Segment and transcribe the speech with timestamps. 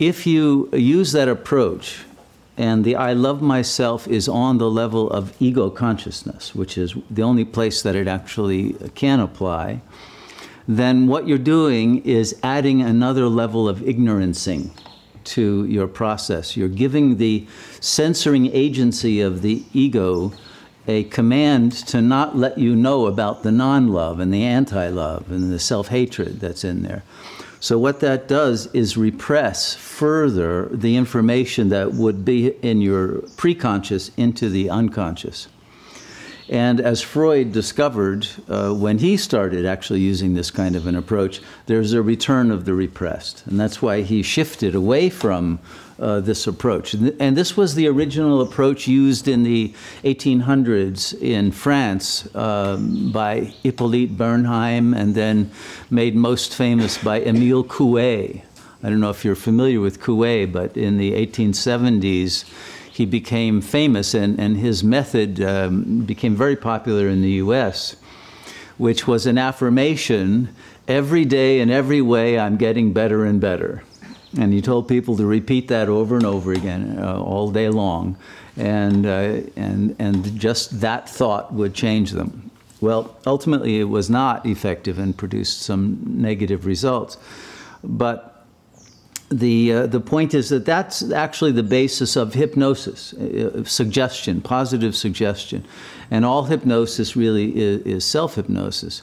[0.00, 2.04] if you use that approach,
[2.56, 7.22] and the I love myself is on the level of ego consciousness, which is the
[7.22, 9.82] only place that it actually can apply,
[10.66, 14.70] then what you're doing is adding another level of ignorancing
[15.24, 16.56] to your process.
[16.56, 17.46] You're giving the
[17.80, 20.32] censoring agency of the ego
[20.88, 25.30] a command to not let you know about the non love and the anti love
[25.30, 27.02] and the self hatred that's in there.
[27.62, 34.10] So, what that does is repress further the information that would be in your preconscious
[34.16, 35.46] into the unconscious.
[36.48, 41.40] And as Freud discovered uh, when he started actually using this kind of an approach,
[41.66, 43.46] there's a return of the repressed.
[43.46, 45.60] And that's why he shifted away from
[46.00, 46.94] uh, this approach.
[46.94, 54.16] And this was the original approach used in the 1800s in France um, by Hippolyte
[54.16, 55.50] Bernheim and then
[55.90, 58.42] made most famous by Emile Coué.
[58.82, 62.44] I don't know if you're familiar with Coué, but in the 1870s,
[62.90, 67.96] he became famous, and, and his method um, became very popular in the US,
[68.78, 70.54] which was an affirmation
[70.88, 73.82] every day in every way, I'm getting better and better.
[74.38, 78.16] And he told people to repeat that over and over again uh, all day long.
[78.56, 82.50] And, uh, and, and just that thought would change them.
[82.80, 87.18] Well, ultimately, it was not effective and produced some negative results.
[87.82, 88.46] But
[89.30, 94.96] the, uh, the point is that that's actually the basis of hypnosis, uh, suggestion, positive
[94.96, 95.64] suggestion.
[96.10, 99.02] And all hypnosis really is, is self hypnosis.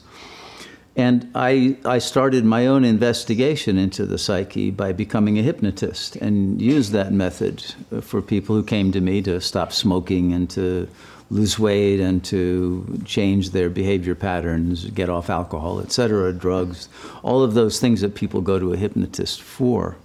[0.98, 6.60] And I, I started my own investigation into the psyche by becoming a hypnotist and
[6.60, 7.62] used that method
[8.00, 10.88] for people who came to me to stop smoking and to
[11.30, 16.88] lose weight and to change their behavior patterns, get off alcohol, etc., drugs,
[17.22, 19.96] all of those things that people go to a hypnotist for.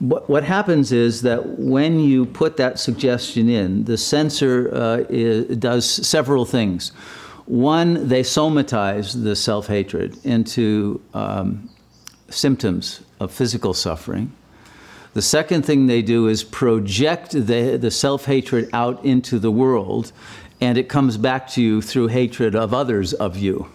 [0.00, 5.56] What, what happens is that when you put that suggestion in, the censor uh, is,
[5.56, 6.92] does several things.
[7.48, 11.70] One, they somatize the self hatred into um,
[12.28, 14.32] symptoms of physical suffering.
[15.14, 20.12] The second thing they do is project the, the self hatred out into the world,
[20.60, 23.70] and it comes back to you through hatred of others of you.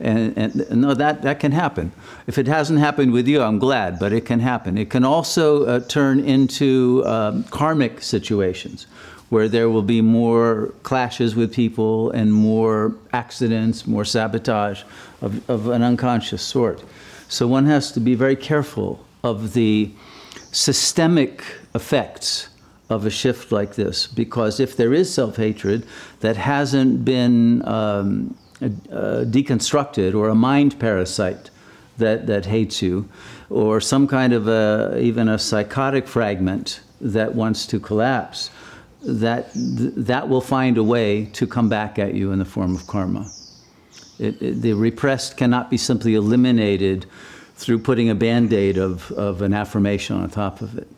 [0.00, 1.92] And, and, no, that, that can happen.
[2.26, 4.76] If it hasn't happened with you, I'm glad, but it can happen.
[4.76, 8.86] It can also uh, turn into um, karmic situations
[9.34, 14.84] where there will be more clashes with people and more accidents, more sabotage
[15.22, 16.84] of, of an unconscious sort.
[17.28, 19.90] So one has to be very careful of the
[20.52, 21.42] systemic
[21.74, 22.48] effects
[22.88, 25.84] of a shift like this, because if there is self hatred
[26.20, 31.50] that hasn't been um, uh, deconstructed or a mind parasite
[31.98, 33.08] that, that hates you,
[33.50, 38.50] or some kind of a, even a psychotic fragment that wants to collapse,
[39.06, 42.86] that that will find a way to come back at you in the form of
[42.86, 43.30] karma.
[44.18, 47.06] It, it, the repressed cannot be simply eliminated
[47.56, 50.88] through putting a band-aid of, of an affirmation on top of it.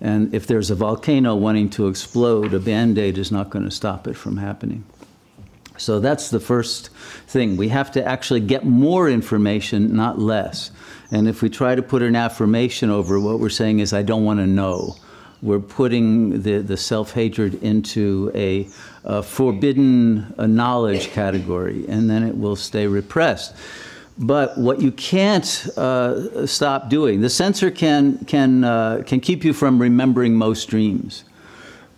[0.00, 4.06] And if there's a volcano wanting to explode, a band-aid is not going to stop
[4.06, 4.84] it from happening.
[5.78, 6.90] So that's the first
[7.26, 7.56] thing.
[7.56, 10.70] We have to actually get more information, not less.
[11.10, 14.24] And if we try to put an affirmation over, what we're saying is, I don't
[14.24, 14.96] want to know
[15.42, 18.68] we're putting the, the self hatred into a,
[19.04, 23.54] a forbidden a knowledge category, and then it will stay repressed.
[24.18, 29.52] But what you can't uh, stop doing, the censor can, can, uh, can keep you
[29.52, 31.24] from remembering most dreams.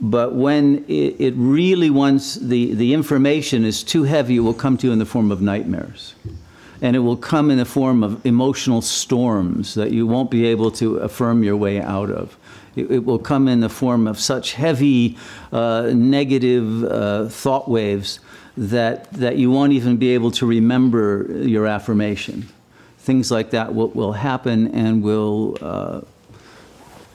[0.01, 4.77] But when it, it really wants, the, the information is too heavy, it will come
[4.79, 6.15] to you in the form of nightmares
[6.81, 10.71] and it will come in the form of emotional storms that you won't be able
[10.71, 12.37] to affirm your way out of.
[12.77, 15.17] It, it will come in the form of such heavy
[15.53, 18.21] uh, negative uh, thought waves
[18.57, 22.49] that, that you won't even be able to remember your affirmation.
[22.99, 26.01] Things like that will, will happen and will, uh,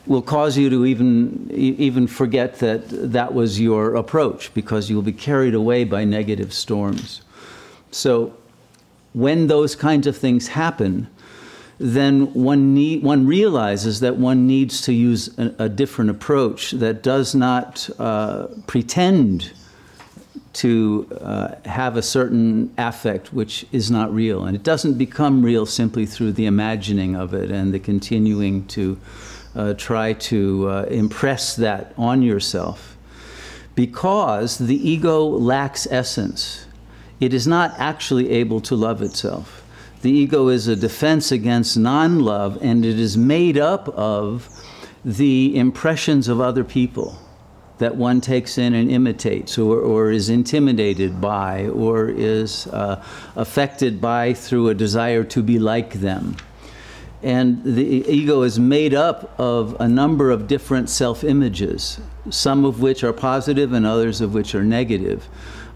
[0.06, 5.12] will cause you to even, even forget that that was your approach because you'll be
[5.12, 7.20] carried away by negative storms.
[7.90, 8.34] So,
[9.12, 11.06] when those kinds of things happen,
[11.78, 17.02] then one, need, one realizes that one needs to use a, a different approach that
[17.02, 19.52] does not uh, pretend
[20.52, 24.44] to uh, have a certain affect which is not real.
[24.44, 28.96] And it doesn't become real simply through the imagining of it and the continuing to
[29.56, 32.96] uh, try to uh, impress that on yourself.
[33.74, 36.66] Because the ego lacks essence,
[37.18, 39.63] it is not actually able to love itself
[40.04, 44.50] The ego is a defense against non love, and it is made up of
[45.02, 47.18] the impressions of other people
[47.78, 53.02] that one takes in and imitates, or, or is intimidated by, or is uh,
[53.34, 56.36] affected by through a desire to be like them.
[57.22, 61.98] And the ego is made up of a number of different self images,
[62.28, 65.26] some of which are positive and others of which are negative.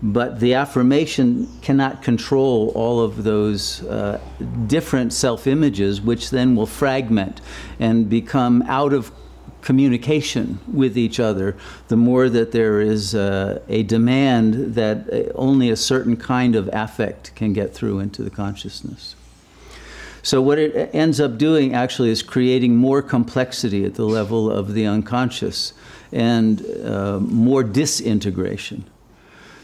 [0.02, 4.20] But the affirmation cannot control all of those uh,
[4.66, 7.40] different self images, which then will fragment
[7.80, 9.10] and become out of
[9.60, 11.56] communication with each other,
[11.88, 16.70] the more that there is uh, a demand that uh, only a certain kind of
[16.72, 19.16] affect can get through into the consciousness.
[20.22, 24.74] So, what it ends up doing actually is creating more complexity at the level of
[24.74, 25.72] the unconscious
[26.12, 28.84] and uh, more disintegration.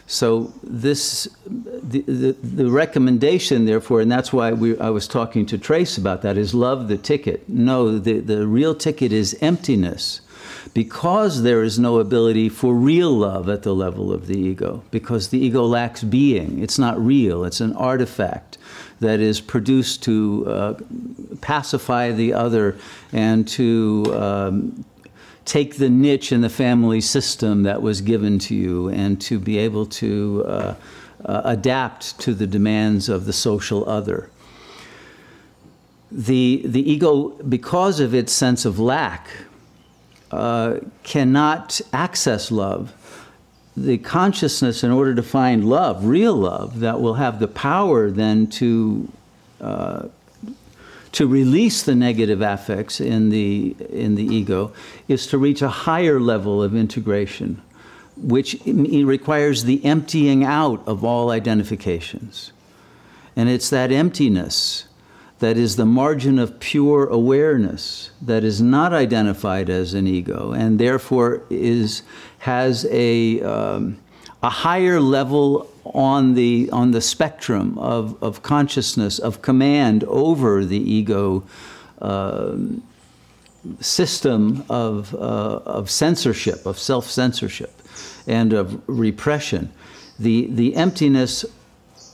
[0.06, 5.56] So this, the, the, the, recommendation, therefore, and that's why we, I was talking to
[5.56, 7.48] Trace about that, is love the ticket.
[7.48, 10.20] No, the, the real ticket is emptiness.
[10.74, 15.28] Because there is no ability for real love at the level of the ego, because
[15.28, 16.58] the ego lacks being.
[16.62, 18.58] It's not real, it's an artifact
[19.00, 20.74] that is produced to uh,
[21.40, 22.76] pacify the other
[23.12, 24.84] and to um,
[25.44, 29.58] take the niche in the family system that was given to you and to be
[29.58, 30.74] able to uh,
[31.24, 34.30] uh, adapt to the demands of the social other.
[36.10, 39.28] The, the ego, because of its sense of lack,
[40.30, 42.92] uh, cannot access love
[43.76, 48.46] the consciousness in order to find love, real love, that will have the power then
[48.46, 49.10] to
[49.60, 50.06] uh,
[51.14, 54.72] to release the negative affects in the in the ego,
[55.08, 57.62] is to reach a higher level of integration,
[58.16, 62.52] which requires the emptying out of all identifications,
[63.36, 64.86] and it's that emptiness
[65.38, 70.78] that is the margin of pure awareness that is not identified as an ego and
[70.78, 72.02] therefore is
[72.38, 73.98] has a, um,
[74.42, 80.78] a higher level on the, on the spectrum of, of consciousness, of command over the
[80.78, 81.44] ego
[82.00, 82.56] uh,
[83.80, 87.82] system of, uh, of censorship, of self censorship,
[88.26, 89.72] and of repression.
[90.18, 91.44] The, the emptiness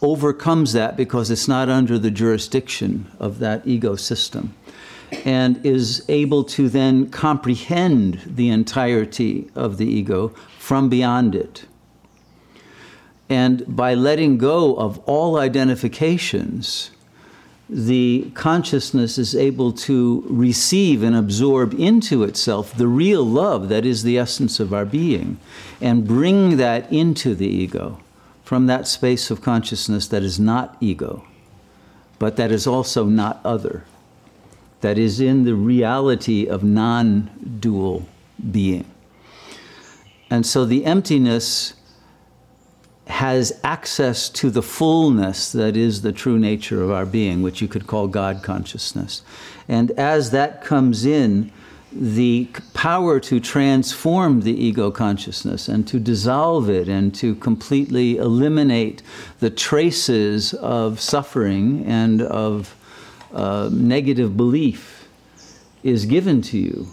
[0.03, 4.55] overcomes that because it's not under the jurisdiction of that ego system
[5.25, 10.29] and is able to then comprehend the entirety of the ego
[10.59, 11.67] from beyond it.
[13.31, 16.91] And by letting go of all identifications,
[17.69, 24.03] the consciousness is able to receive and absorb into itself the real love that is
[24.03, 25.39] the essence of our being
[25.81, 28.01] and bring that into the ego
[28.43, 31.25] from that space of consciousness that is not ego,
[32.19, 33.85] but that is also not other
[34.81, 37.31] that is in the reality of non
[37.61, 38.07] dual
[38.51, 38.91] being.
[40.31, 41.75] And so the emptiness
[43.11, 47.69] has access to the fullness that is the true nature of our being, which you
[47.69, 49.23] could call God consciousness.
[49.69, 51.53] And as that comes in,
[51.93, 59.03] the power to transform the ego consciousness and to dissolve it and to completely eliminate
[59.41, 62.77] the traces of suffering and of
[63.35, 65.09] uh, negative belief
[65.83, 66.87] is given to you,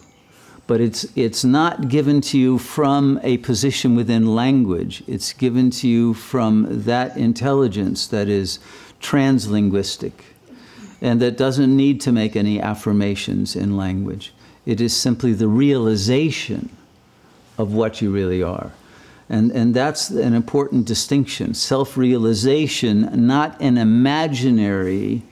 [0.68, 5.02] but it's, it's not given to you from a position within language.
[5.08, 8.60] It's given to you from that intelligence that is
[9.02, 10.12] translinguistic
[11.02, 14.34] and that doesn't need to make any affirmations in language.
[14.66, 16.70] It is simply the realization
[17.58, 18.72] of what you really are.
[19.30, 25.24] And, and that's an important distinction self realization, not an imaginary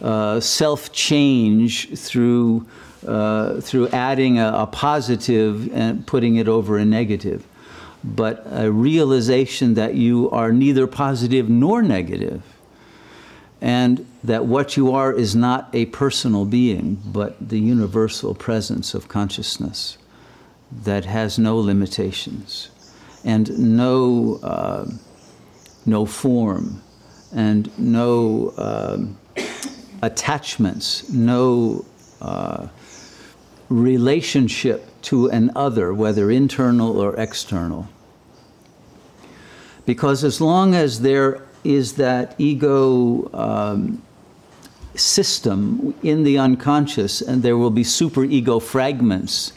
[0.00, 2.66] uh, self change through,
[3.06, 7.46] uh, through adding a, a positive and putting it over a negative,
[8.04, 12.42] but a realization that you are neither positive nor negative,
[13.60, 19.08] and that what you are is not a personal being, but the universal presence of
[19.08, 19.98] consciousness
[20.70, 22.70] that has no limitations
[23.24, 24.86] and no, uh,
[25.84, 26.82] no form
[27.34, 28.52] and no.
[28.56, 29.18] Um,
[30.02, 31.84] attachments, no
[32.20, 32.68] uh,
[33.68, 37.88] relationship to an other, whether internal or external.
[39.84, 44.02] Because as long as there is that ego um,
[44.94, 49.52] system in the unconscious, and there will be superego fragments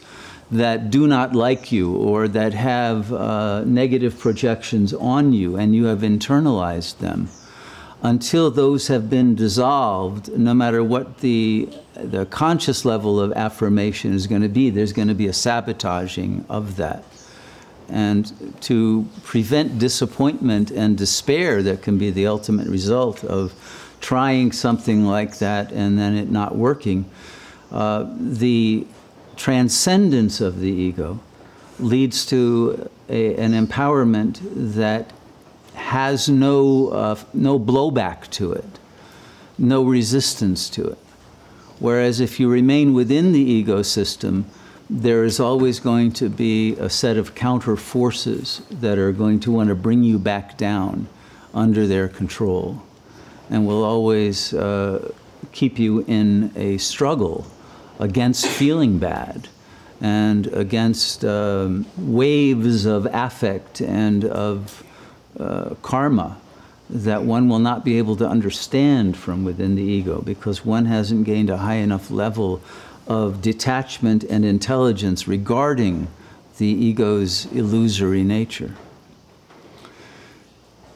[0.50, 5.84] that do not like you or that have uh, negative projections on you, and you
[5.84, 7.28] have internalized them
[8.02, 14.26] until those have been dissolved, no matter what the, the conscious level of affirmation is
[14.26, 17.04] going to be, there's going to be a sabotaging of that.
[17.88, 23.52] And to prevent disappointment and despair that can be the ultimate result of
[24.00, 27.04] trying something like that and then it not working,
[27.70, 28.86] uh, the
[29.36, 31.20] transcendence of the ego
[31.78, 34.40] leads to a, an empowerment
[34.74, 35.12] that
[35.80, 38.78] has no, uh, no blowback to it,
[39.58, 40.98] no resistance to it.
[41.78, 44.46] Whereas if you remain within the ego system,
[44.88, 49.52] there is always going to be a set of counter forces that are going to
[49.52, 51.08] want to bring you back down
[51.54, 52.82] under their control
[53.48, 55.10] and will always uh,
[55.52, 57.46] keep you in a struggle
[57.98, 59.48] against feeling bad
[60.00, 64.82] and against um, waves of affect and of
[65.40, 66.36] uh, karma
[66.88, 71.24] that one will not be able to understand from within the ego because one hasn't
[71.24, 72.60] gained a high enough level
[73.06, 76.08] of detachment and intelligence regarding
[76.58, 78.74] the ego's illusory nature.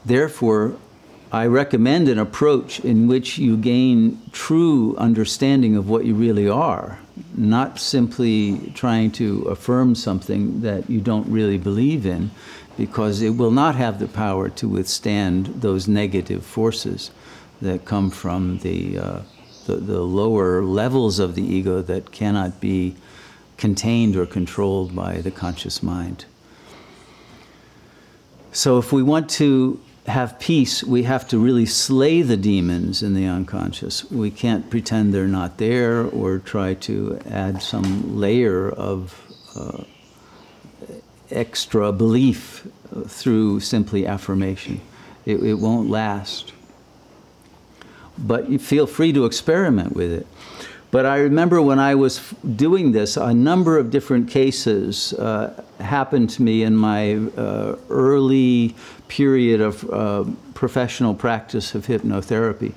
[0.04, 0.76] Therefore,
[1.32, 7.00] I recommend an approach in which you gain true understanding of what you really are,
[7.34, 12.30] not simply trying to affirm something that you don't really believe in,
[12.76, 17.10] because it will not have the power to withstand those negative forces
[17.62, 19.20] that come from the, uh,
[19.66, 22.96] the, the lower levels of the ego that cannot be
[23.56, 26.24] contained or controlled by the conscious mind.
[28.52, 33.14] So, if we want to have peace, we have to really slay the demons in
[33.14, 34.10] the unconscious.
[34.10, 39.20] We can't pretend they're not there or try to add some layer of
[39.56, 39.84] uh,
[41.30, 42.66] extra belief
[43.06, 44.80] through simply affirmation.
[45.24, 46.52] It, it won't last.
[48.18, 50.26] But you feel free to experiment with it.
[50.90, 52.20] But I remember when I was
[52.54, 58.76] doing this, a number of different cases uh, happened to me in my uh, early
[59.08, 62.74] period of uh, professional practice of hypnotherapy.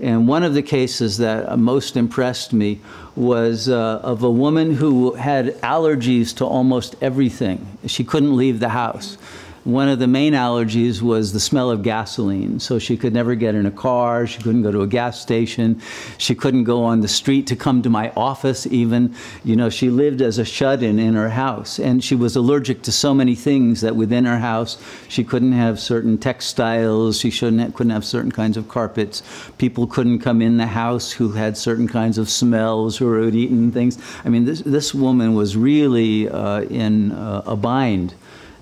[0.00, 2.80] And one of the cases that most impressed me
[3.14, 7.78] was uh, of a woman who had allergies to almost everything.
[7.86, 9.16] She couldn't leave the house
[9.64, 12.60] one of the main allergies was the smell of gasoline.
[12.60, 15.80] So she could never get in a car, she couldn't go to a gas station,
[16.18, 19.14] she couldn't go on the street to come to my office, even.
[19.42, 21.78] You know, she lived as a shut in in her house.
[21.78, 24.76] And she was allergic to so many things that within her house
[25.08, 29.22] she couldn't have certain textiles, she shouldn't have, couldn't have certain kinds of carpets.
[29.56, 33.34] People couldn't come in the house who had certain kinds of smells or who had
[33.34, 33.98] eaten things.
[34.26, 38.14] I mean, this, this woman was really uh, in uh, a bind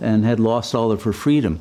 [0.03, 1.61] and had lost all of her freedom.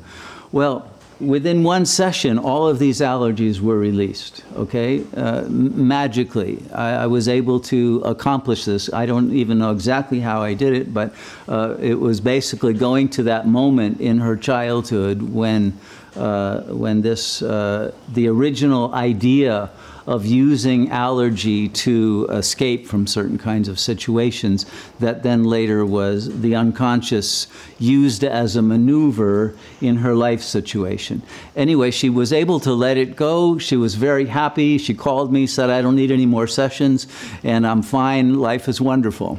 [0.50, 5.04] Well, within one session, all of these allergies were released, okay?
[5.16, 6.62] Uh, magically.
[6.74, 8.92] I, I, was able to accomplish this.
[8.92, 11.14] I don't even know exactly how I did it, but
[11.48, 15.78] uh, it was basically going to that moment in her childhood when,
[16.16, 19.70] uh, when this, uh, the original idea
[20.06, 24.66] of using allergy to escape from certain kinds of situations
[24.98, 27.46] that then later was the unconscious
[27.78, 31.22] used as a maneuver in her life situation.
[31.56, 33.58] Anyway, she was able to let it go.
[33.58, 34.78] She was very happy.
[34.78, 37.06] She called me, said, I don't need any more sessions,
[37.44, 38.34] and I'm fine.
[38.34, 39.38] Life is wonderful.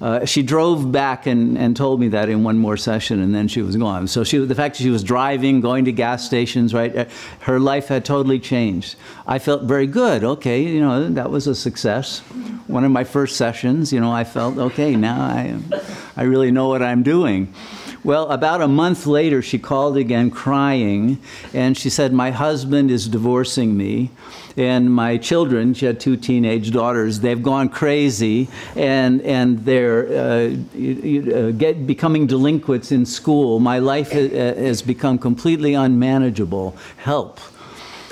[0.00, 3.48] Uh, she drove back and, and told me that in one more session, and then
[3.48, 4.06] she was gone.
[4.06, 7.04] So she, the fact that she was driving, going to gas stations, right, uh,
[7.40, 8.96] her life had totally changed.
[9.26, 10.24] I felt very good.
[10.24, 12.20] Okay, you know, that was a success.
[12.66, 14.96] One of my first sessions, you know, I felt okay.
[14.96, 15.58] Now I,
[16.16, 17.52] I really know what I'm doing.
[18.04, 21.18] Well, about a month later, she called again crying,
[21.54, 24.10] and she said, My husband is divorcing me,
[24.58, 30.54] and my children, she had two teenage daughters, they've gone crazy, and, and they're uh,
[30.54, 33.58] uh, get, becoming delinquents in school.
[33.58, 36.76] My life has become completely unmanageable.
[36.98, 37.40] Help.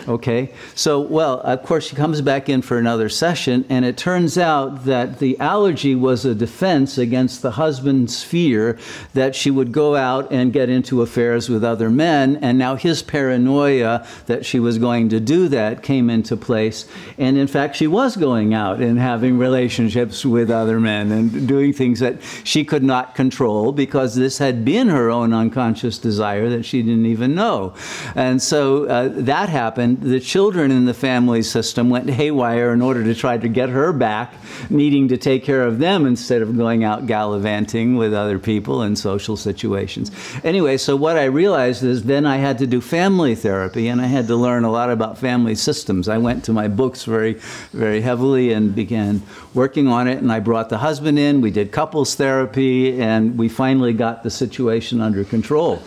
[0.09, 4.37] Okay, so, well, of course, she comes back in for another session, and it turns
[4.37, 8.79] out that the allergy was a defense against the husband's fear
[9.15, 13.01] that she would go out and get into affairs with other men, and now his
[13.01, 16.89] paranoia that she was going to do that came into place.
[17.17, 21.73] And in fact, she was going out and having relationships with other men and doing
[21.73, 26.65] things that she could not control because this had been her own unconscious desire that
[26.65, 27.75] she didn't even know.
[28.17, 32.81] And so uh, that happened and the children in the family system went haywire in
[32.81, 34.35] order to try to get her back,
[34.71, 38.97] needing to take care of them instead of going out gallivanting with other people in
[38.97, 40.11] social situations.
[40.45, 44.07] Anyway, so what I realized is then I had to do family therapy and I
[44.07, 46.09] had to learn a lot about family systems.
[46.09, 47.35] I went to my books very,
[47.73, 49.23] very heavily and began
[49.55, 51.41] working on it, and I brought the husband in.
[51.41, 55.83] We did couples therapy, and we finally got the situation under control.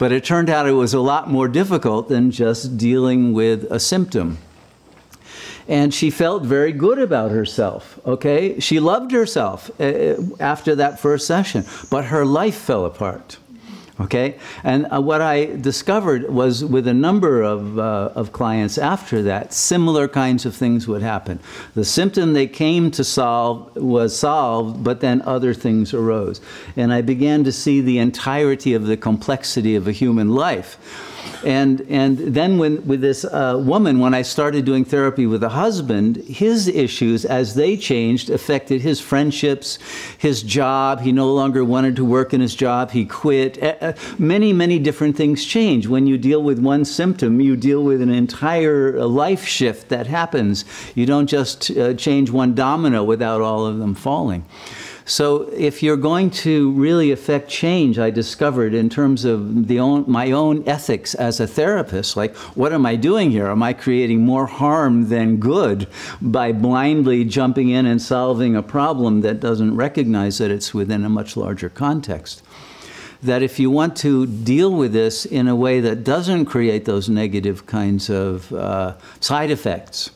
[0.00, 3.78] But it turned out it was a lot more difficult than just dealing with a
[3.78, 4.38] symptom.
[5.68, 8.58] And she felt very good about herself, okay?
[8.60, 13.36] She loved herself uh, after that first session, but her life fell apart.
[14.00, 19.20] Okay, and uh, what I discovered was with a number of, uh, of clients after
[19.24, 21.38] that, similar kinds of things would happen.
[21.74, 26.40] The symptom they came to solve was solved, but then other things arose.
[26.76, 30.78] And I began to see the entirety of the complexity of a human life
[31.44, 35.48] and, and then when, with this uh, woman, when I started doing therapy with a
[35.48, 39.78] husband, his issues, as they changed, affected his friendships,
[40.18, 41.00] his job.
[41.00, 42.90] He no longer wanted to work in his job.
[42.90, 43.62] He quit.
[43.62, 45.86] Uh, many, many different things change.
[45.86, 50.64] When you deal with one symptom, you deal with an entire life shift that happens.
[50.94, 54.44] You don't just uh, change one domino without all of them falling.
[55.10, 60.04] So, if you're going to really affect change, I discovered in terms of the own,
[60.06, 63.48] my own ethics as a therapist, like what am I doing here?
[63.48, 65.88] Am I creating more harm than good
[66.22, 71.08] by blindly jumping in and solving a problem that doesn't recognize that it's within a
[71.08, 72.44] much larger context?
[73.20, 77.08] That if you want to deal with this in a way that doesn't create those
[77.08, 80.12] negative kinds of uh, side effects,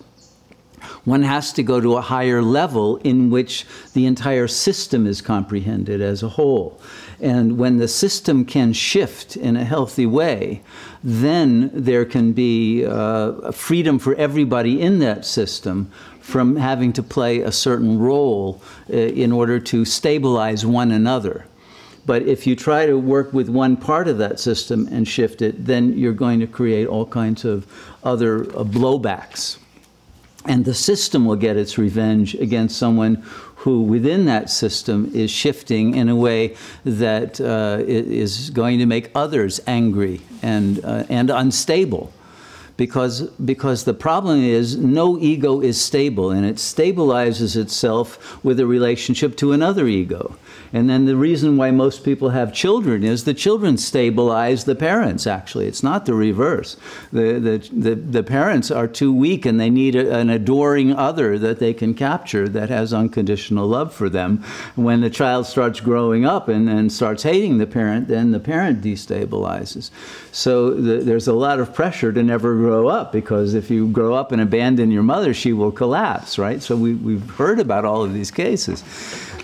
[1.05, 6.01] one has to go to a higher level in which the entire system is comprehended
[6.01, 6.81] as a whole.
[7.21, 10.63] And when the system can shift in a healthy way,
[11.03, 17.41] then there can be uh, freedom for everybody in that system from having to play
[17.41, 21.45] a certain role uh, in order to stabilize one another.
[22.07, 25.65] But if you try to work with one part of that system and shift it,
[25.65, 27.67] then you're going to create all kinds of
[28.03, 29.59] other uh, blowbacks.
[30.47, 33.23] And the system will get its revenge against someone
[33.57, 39.11] who, within that system, is shifting in a way that uh, is going to make
[39.15, 42.13] others angry and, uh, and unstable
[42.77, 48.67] because, because the problem is no ego is stable and it stabilizes itself with a
[48.67, 50.37] relationship to another ego.
[50.73, 55.25] And then the reason why most people have children is the children stabilize the parents,
[55.25, 55.69] actually.
[55.69, 56.77] It's not the reverse.
[57.13, 61.39] The, the, the, the parents are too weak and they need a, an adoring other
[61.39, 64.43] that they can capture that has unconditional love for them.
[64.75, 69.91] When the child starts growing up and, starts hating the parent, then the parent destabilizes.
[70.33, 74.15] So the, there's a lot of pressure to never grow up because if you grow
[74.15, 76.63] up and abandon your mother, she will collapse, right?
[76.63, 78.83] So we, we've heard about all of these cases.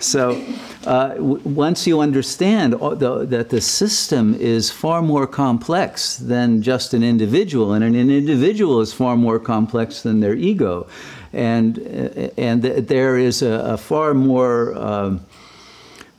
[0.00, 0.42] So
[0.86, 6.94] uh, w- once you understand the, that the system is far more complex than just
[6.94, 10.86] an individual, and an individual is far more complex than their ego,
[11.32, 15.20] and uh, and there is a, a far more um,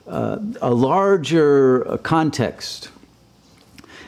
[0.08, 2.92] uh, a larger context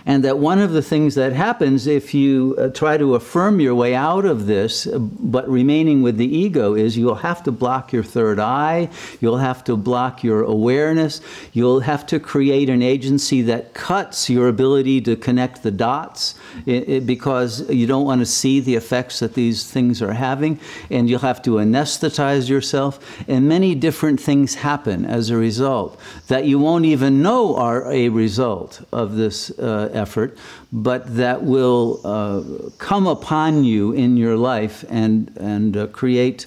[0.05, 3.75] and that one of the things that happens if you uh, try to affirm your
[3.75, 7.93] way out of this, uh, but remaining with the ego, is you'll have to block
[7.93, 8.89] your third eye,
[9.21, 11.21] you'll have to block your awareness,
[11.53, 16.35] you'll have to create an agency that cuts your ability to connect the dots
[16.65, 20.59] it, it, because you don't want to see the effects that these things are having,
[20.89, 26.45] and you'll have to anesthetize yourself, and many different things happen as a result that
[26.45, 29.49] you won't even know are a result of this.
[29.51, 30.37] Uh, effort,
[30.71, 36.45] but that will uh, come upon you in your life and, and uh, create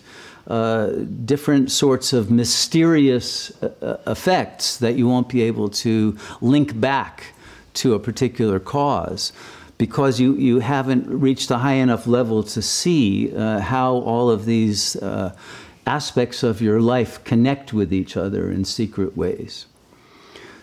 [0.48, 0.90] uh,
[1.24, 7.34] different sorts of mysterious uh, uh, effects that you won't be able to link back
[7.74, 9.32] to a particular cause
[9.76, 14.46] because you, you haven't reached a high enough level to see uh, how all of
[14.46, 14.96] these
[15.86, 19.66] aspects of your life connect with each other in secret ways.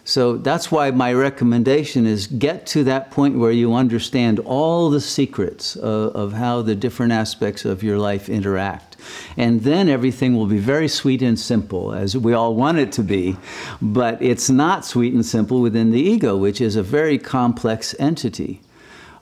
[0.05, 4.99] So that's why my recommendation is get to that point where you understand all the
[4.99, 8.97] secrets of, of, how the different aspects of your life interact.
[9.37, 13.03] And then everything will be very sweet and simple, as we all want it to
[13.03, 13.37] be.
[13.81, 18.59] But it's not sweet and simple within the ego, which is a very complex entity.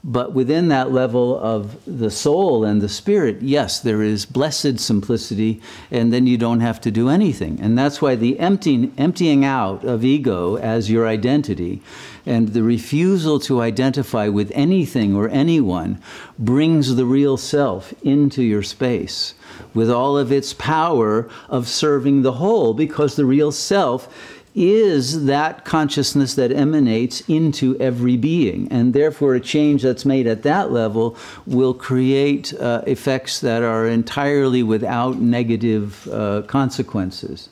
[0.03, 5.61] But within that level of the soul and the spirit, yes, there is blessed simplicity,
[5.91, 7.59] and then you don't have to do anything.
[7.61, 11.81] And that's why the emptying, emptying out of ego as your identity
[12.25, 16.01] and the refusal to identify with anything or anyone
[16.39, 19.35] brings the real self into your space
[19.73, 25.63] with all of its power of serving the whole, because the real self is that
[25.63, 28.67] consciousness that emanates into every being.
[28.69, 33.87] And therefore, a change that's made at that level will create uh, effects that are
[33.87, 37.49] entirely without negative uh, consequences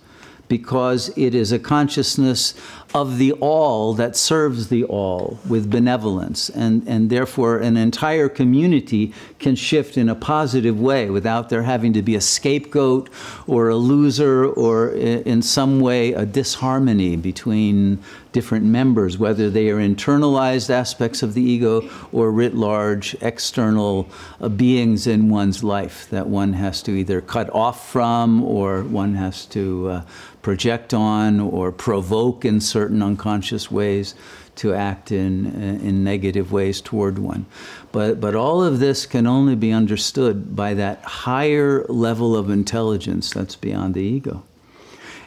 [0.50, 2.54] because it is a consciousness
[2.94, 6.50] of the all that serves the all with benevolence.
[6.50, 11.94] And, and therefore, an entire community can shift in a positive way without there having
[11.94, 13.10] to be a scapegoat
[13.46, 18.00] or a loser or in some way a disharmony between
[18.32, 24.08] different members, whether they are internalized aspects of the ego or writ large external
[24.40, 29.16] uh, beings in one's life that one has to either cut off from or one
[29.16, 30.02] has to uh,
[30.42, 34.16] project on or provoke in certain unconscious ways
[34.56, 35.46] to act in,
[35.82, 37.46] in negative ways toward one.
[37.92, 43.32] But, but all of this can only be understood by that higher level of intelligence
[43.32, 44.44] that's beyond the ego.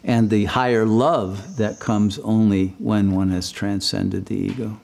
[0.05, 4.81] And the higher love that comes only when one has transcended the ego.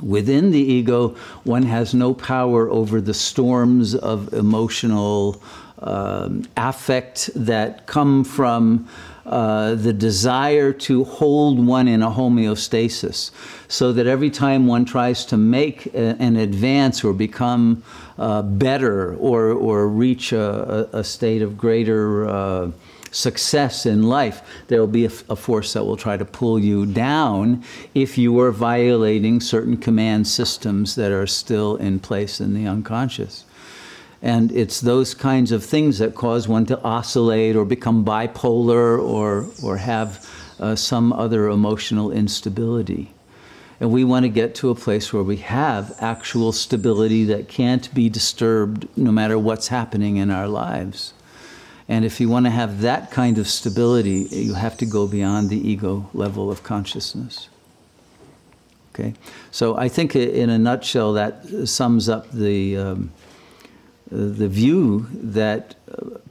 [0.00, 1.10] Within the ego,
[1.44, 5.42] one has no power over the storms of emotional
[5.78, 8.88] um, affect that come from
[9.24, 13.30] uh, the desire to hold one in a homeostasis,
[13.68, 17.82] so that every time one tries to make a, an advance or become
[18.18, 22.70] uh, better or, or reach a, a, state of greater uh,
[23.10, 26.84] success in life, there will be a, a, force that will try to pull you
[26.86, 27.62] down
[27.94, 33.44] if you are violating certain command systems that are still in place in the unconscious.
[34.22, 39.48] And it's those kinds of things that cause one to oscillate or become bipolar or,
[39.64, 40.30] or have
[40.60, 43.12] uh, some other emotional instability.
[43.80, 47.92] And we want to get to a place where we have actual stability that can't
[47.92, 51.14] be disturbed no matter what's happening in our lives.
[51.88, 55.50] And if you want to have that kind of stability, you have to go beyond
[55.50, 57.48] the ego level of consciousness.
[58.94, 59.14] Okay?
[59.50, 62.76] So I think in a nutshell that sums up the.
[62.76, 63.10] Um,
[64.12, 65.74] the view that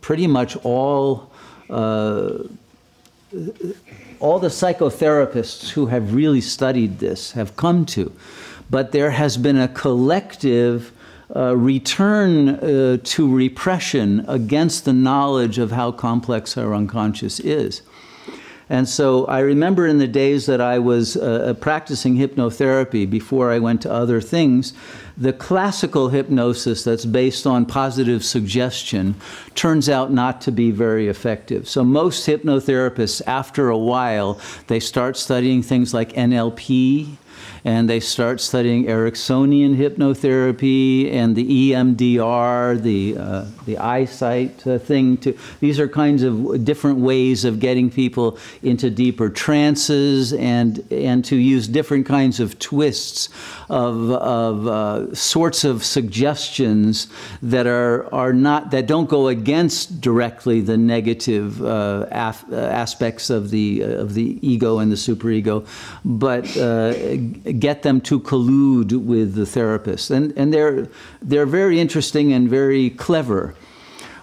[0.02, 1.32] pretty much all
[1.70, 2.44] uh,
[4.20, 8.12] all the psychotherapists who have really studied this have come to,
[8.70, 10.92] but there has been a collective
[11.36, 17.82] uh, return uh, to repression against the knowledge of how complex our unconscious is.
[18.70, 23.60] And so I remember in the days that I was uh, practicing hypnotherapy before I
[23.60, 24.74] went to other things,
[25.18, 29.16] the classical hypnosis that's based on positive suggestion
[29.56, 31.68] turns out not to be very effective.
[31.68, 37.18] So most hypnotherapists, after a while, they start studying things like NLP
[37.64, 45.18] and they start studying Ericksonian hypnotherapy and the EMDR, the uh, the eyesight uh, thing.
[45.18, 51.24] To these are kinds of different ways of getting people into deeper trances and and
[51.26, 53.30] to use different kinds of twists
[53.70, 57.08] of of uh, sorts of suggestions
[57.42, 63.30] that are are not that don't go against directly the negative uh, af- uh, aspects
[63.30, 65.66] of the uh, of the ego and the superego,
[66.04, 66.46] but
[67.54, 70.10] get them to collude with the therapist.
[70.12, 70.88] And, and they're,
[71.22, 73.56] they're very interesting and very clever,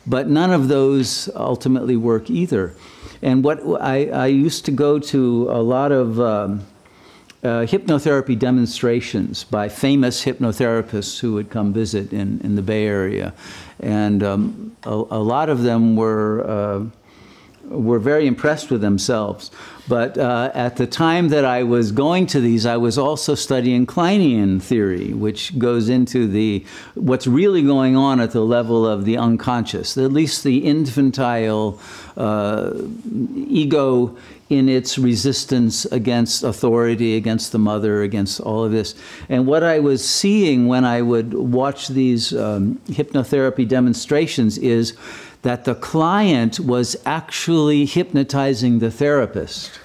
[0.06, 2.74] but none of those ultimately work either.
[3.22, 6.66] And what I, I used to go to a lot of um,
[7.42, 13.34] uh, hypnotherapy demonstrations by famous hypnotherapists who would come visit in, in the Bay Area.
[13.80, 16.44] And um, a, a, lot of them were.
[16.48, 16.84] Uh,
[17.68, 19.50] were very impressed with themselves.
[19.88, 23.86] But uh, at the time that I was going to these, I was also studying
[23.86, 29.16] Kleinian theory, which goes into the what's really going on at the level of the
[29.16, 31.80] unconscious, at least the infantile
[32.18, 32.72] uh,
[33.34, 34.16] ego
[34.50, 38.94] in its resistance against authority, against the mother, against all of this.
[39.28, 44.96] And what I was seeing when I would watch these um, hypnotherapy demonstrations is
[45.42, 49.78] that the client was actually hypnotizing the therapist.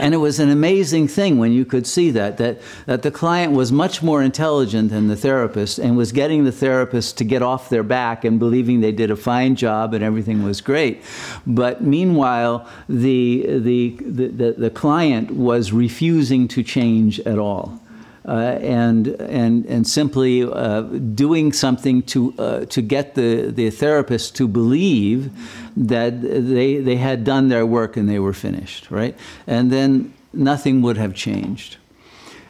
[0.00, 3.52] and it was an amazing thing when you could see that, that, that the client
[3.52, 7.68] was much more intelligent than the therapist and was getting the therapist to get off
[7.68, 11.02] their back and believing they did a fine job and everything was great.
[11.46, 17.81] But meanwhile, the, the, the, the, the client was refusing to change at all.
[18.26, 24.36] Uh, and, and, and simply uh, doing something to, uh, to get the, the therapist
[24.36, 25.30] to believe
[25.76, 29.16] that they, they had done their work and they were finished, right?
[29.46, 31.78] And then nothing would have changed.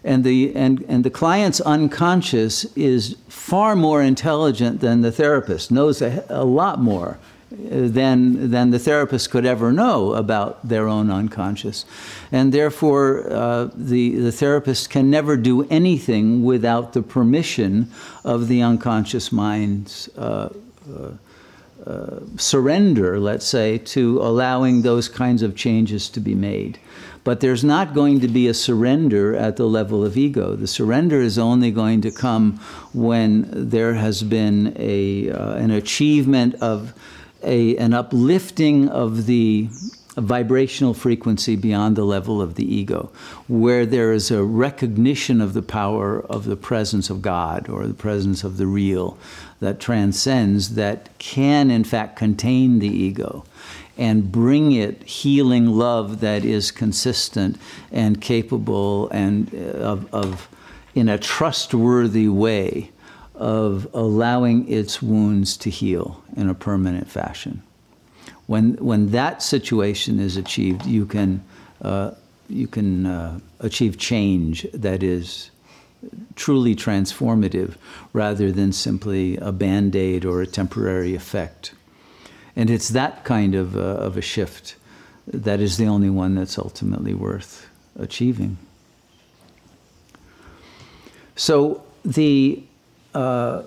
[0.05, 6.03] And the, and, and the client's unconscious is far more intelligent than the therapist, knows
[6.03, 7.19] a, a lot more
[7.53, 11.85] than, than the therapist could ever know about their own unconscious.
[12.31, 17.91] And therefore, uh, the, the therapist can never do anything without the permission
[18.25, 20.51] of the unconscious mind's uh,
[20.89, 21.11] uh,
[21.87, 26.79] uh, surrender, let's say, to allowing those kinds of changes to be made.
[27.25, 30.57] But there's not going to be a surrender at the level of ego.
[30.57, 32.59] The surrender is only going to come
[32.93, 36.95] when there has been a, uh, an achievement of
[37.43, 39.69] a, an uplifting of the
[40.17, 43.11] vibrational frequency beyond the level of the ego,
[43.49, 47.95] where there is a recognition of the power of the presence of God or the
[47.95, 49.17] presence of the real
[49.61, 53.45] that transcends, that can in fact contain the ego
[53.97, 57.59] and bring it healing love that is consistent
[57.91, 60.49] and capable and uh, of, of
[60.95, 62.91] in a trustworthy way
[63.43, 67.61] of allowing its wounds to heal in a permanent fashion.
[68.47, 71.43] When, when that situation is achieved, you can,
[71.83, 72.13] uh,
[72.49, 75.51] you can uh, achieve change that is
[76.37, 77.75] truly transformative
[78.13, 81.75] rather than simply a band aid or a temporary effect.
[82.55, 84.77] And it's that kind of, uh, of a shift
[85.27, 88.57] that is the only one that's ultimately worth achieving.
[91.35, 92.63] So the
[93.15, 93.63] uh,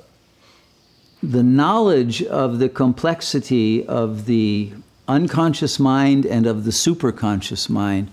[1.21, 4.71] the knowledge of the complexity of the
[5.07, 8.11] unconscious mind and of the superconscious mind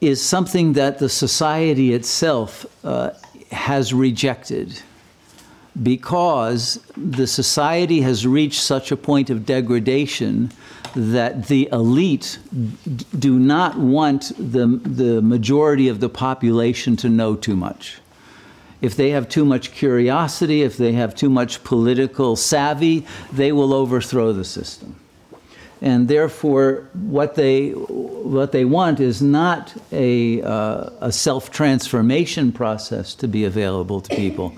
[0.00, 3.10] is something that the society itself uh,
[3.50, 4.82] has rejected
[5.82, 10.50] because the society has reached such a point of degradation
[10.94, 12.38] that the elite
[13.18, 18.01] do not want the, the majority of the population to know too much
[18.82, 23.72] if they have too much curiosity, if they have too much political savvy, they will
[23.72, 24.96] overthrow the system.
[25.80, 33.14] And therefore, what they, what they want is not a, uh, a self transformation process
[33.16, 34.54] to be available to people,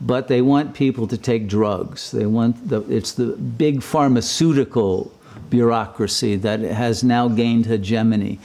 [0.00, 2.10] but they want people to take drugs.
[2.10, 5.12] They want the, it's the big pharmaceutical
[5.48, 8.38] bureaucracy that has now gained hegemony.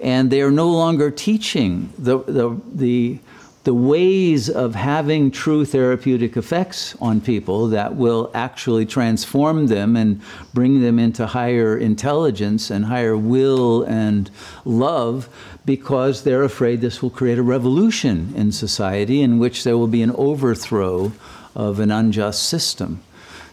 [0.00, 3.18] And they are no longer teaching the, the, the
[3.64, 10.20] the ways of having true therapeutic effects on people that will actually transform them and
[10.52, 14.30] bring them into higher intelligence and higher will and
[14.66, 15.30] love
[15.64, 20.02] because they're afraid this will create a revolution in society in which there will be
[20.02, 21.10] an overthrow
[21.56, 23.02] of an unjust system.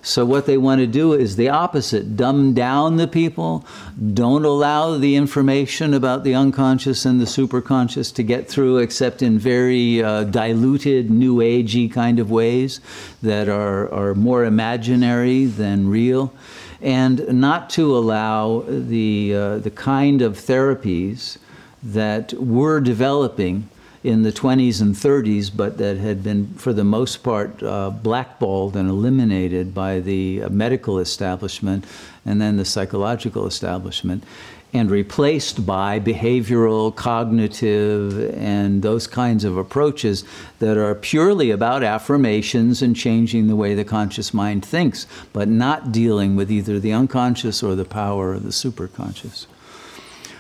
[0.04, 3.64] So, what they want to do is the opposite dumb down the people,
[4.14, 9.38] don't allow the information about the unconscious and the superconscious to get through except in
[9.38, 12.82] very uh, diluted, new agey kind of ways
[13.22, 16.34] that are, are more imaginary than real,
[16.82, 21.38] and not to allow the, uh, the kind of therapies
[21.84, 23.70] that we're developing
[24.04, 28.76] in the 20s and 30s, but that had been, for the most part, uh, blackballed
[28.76, 31.86] and eliminated by the medical establishment
[32.26, 34.24] and then the psychological establishment,
[34.74, 40.24] and replaced by behavioral, cognitive, and those kinds of approaches
[40.60, 45.92] that are purely about affirmations and changing the way the conscious mind thinks, but not
[45.92, 49.46] dealing with either the unconscious or the power of the superconscious.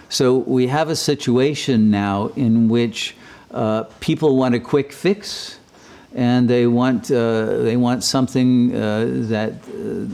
[0.08, 3.16] So we have a situation now in which
[3.52, 5.60] uh, people want a quick fix,
[6.16, 10.08] and they want uh, they want something uh, that uh,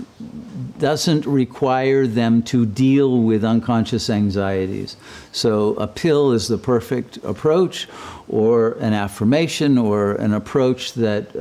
[0.79, 4.97] doesn't require them to deal with unconscious anxieties.
[5.31, 7.87] So a pill is the perfect approach,
[8.27, 11.33] or an affirmation, or an approach that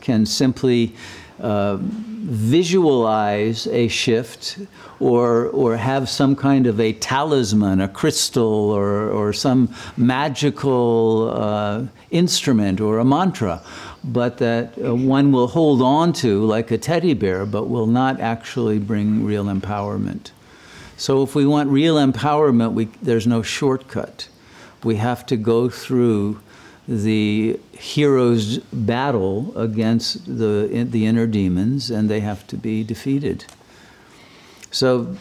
[0.00, 0.94] can simply
[1.40, 4.58] uh, visualize a shift
[5.00, 11.84] or, or have some kind of a talisman, a crystal, or, or some magical uh,
[12.10, 13.62] instrument or a mantra,
[14.04, 18.20] but that uh, one will hold on to like a teddy bear, but will not
[18.20, 20.30] actually bring real empowerment.
[20.96, 24.28] So, if we want real empowerment, we, there's no shortcut.
[24.82, 26.40] We have to go through
[26.88, 33.44] the hero's battle against the, the inner demons, and they have to be defeated.
[34.70, 35.14] So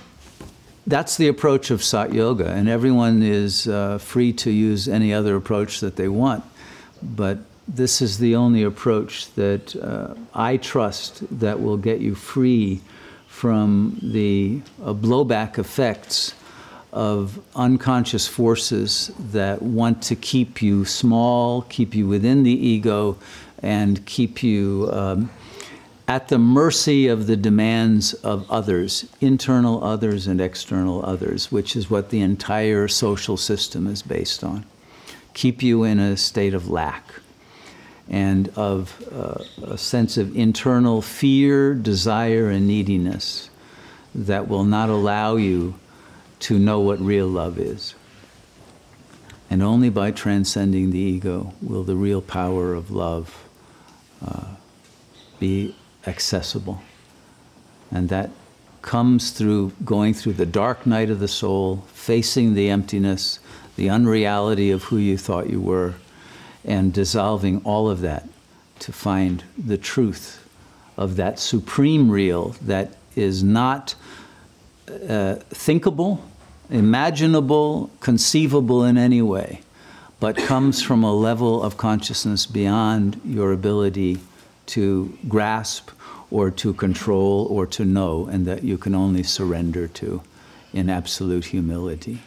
[0.87, 5.35] that's the approach of Sat Yoga, and everyone is uh, free to use any other
[5.35, 6.45] approach that they want.
[7.03, 12.79] But this is the only approach that uh, I trust that will get you free
[13.27, 16.33] from the uh, blowback effects
[16.97, 23.15] of unconscious forces that want to keep you small, keep you within the ego,
[23.61, 25.29] and keep you um,
[26.07, 31.87] at the mercy of the demands of others, internal others and external others, which is
[31.87, 34.65] what the entire social system is based on.
[35.35, 37.03] Keep you in a state of lack
[38.09, 43.51] and of uh, a sense of internal fear, desire, and neediness
[44.15, 45.75] that will not allow you
[46.39, 47.95] to know what real love is.
[49.49, 53.47] And only by transcending the ego will the real power of love
[54.25, 54.55] uh,
[55.39, 56.81] be accessible.
[57.91, 58.29] And that
[58.81, 63.39] comes through going through the dark night of the soul, facing the emptiness,
[63.75, 65.95] the unreality of who you thought you were,
[66.65, 68.27] and dissolving all of that
[68.79, 70.45] to find the truth
[70.97, 73.95] of that supreme real that is not
[74.87, 76.23] uh, thinkable,
[76.69, 79.61] imaginable, conceivable in any way,
[80.19, 84.19] but comes from a level of consciousness beyond your ability
[84.67, 85.91] to grasp
[86.29, 90.21] or to control or to know, and that you can only surrender to
[90.73, 92.19] in absolute humility.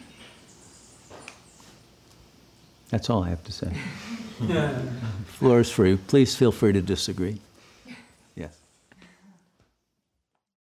[2.89, 3.71] That's all I have to say.
[5.27, 5.97] Floor is free.
[5.97, 7.39] Please feel free to disagree.